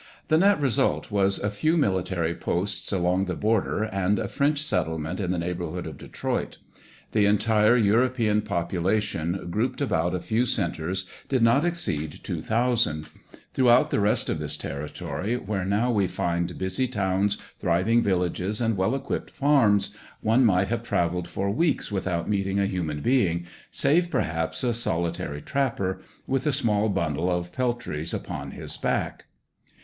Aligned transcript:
The 0.29 0.37
net 0.39 0.59
result 0.59 1.11
was 1.11 1.37
a 1.37 1.51
few 1.51 1.77
military 1.77 2.33
posts 2.33 2.91
along 2.91 3.25
the 3.25 3.35
border 3.35 3.83
and 3.83 4.17
a 4.17 4.27
French 4.27 4.59
settlement 4.63 5.19
in 5.19 5.29
the 5.29 5.37
neighbourhood 5.37 5.85
of 5.85 5.99
Detroit. 5.99 6.57
The 7.11 7.25
entire 7.25 7.77
European 7.77 8.41
population 8.41 9.47
grouped 9.51 9.79
about 9.79 10.15
a 10.15 10.19
few 10.19 10.47
centres 10.47 11.05
did 11.29 11.43
not 11.43 11.63
exceed 11.63 12.21
2,000. 12.23 13.09
Throughout 13.53 13.91
the 13.91 13.99
rest 13.99 14.27
of 14.27 14.39
this 14.39 14.57
territory, 14.57 15.37
where 15.37 15.65
now 15.65 15.91
we 15.91 16.07
find 16.07 16.57
busy 16.57 16.87
towns, 16.87 17.37
thriving 17.59 18.01
villages, 18.01 18.59
and 18.59 18.75
well 18.75 18.95
equipped 18.95 19.29
farms, 19.29 19.95
one 20.21 20.43
might 20.43 20.69
have 20.69 20.81
travelled 20.81 21.27
for 21.27 21.51
weeks 21.51 21.91
without 21.91 22.27
meeting 22.27 22.59
a 22.59 22.65
human 22.65 23.01
being, 23.01 23.45
save, 23.69 24.09
perhaps, 24.09 24.63
a 24.63 24.73
solitary 24.73 25.43
trapper, 25.43 26.01
with 26.25 26.47
a 26.47 26.51
small 26.51 26.89
bundle 26.89 27.29
of 27.29 27.51
peltries 27.51 28.15
upon 28.15 28.49
his 28.49 28.75
back. 28.77 29.25